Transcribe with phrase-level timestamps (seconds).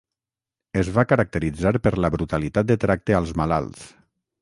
[0.83, 3.89] Es va caracteritzar per la brutalitat de tracte als malalts.